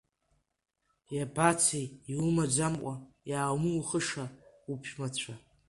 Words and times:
Иабацеи, 1.15 1.85
иумаӡамкәа 2.13 2.93
иааумухыша 3.29 4.25
уԥшәмацәа! 4.71 5.33